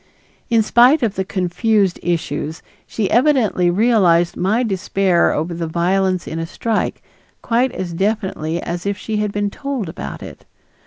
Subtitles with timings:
[0.49, 6.39] In spite of the confused issues, she evidently realized my despair over the violence in
[6.39, 7.03] a strike
[7.43, 10.43] quite as definitely as if she had been told about it.